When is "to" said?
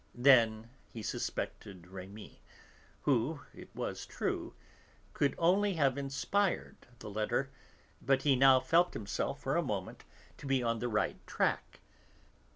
10.39-10.47